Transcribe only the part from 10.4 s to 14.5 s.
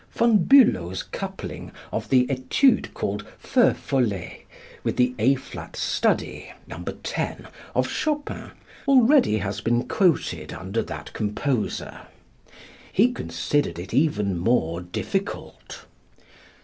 under that composer. He considered it even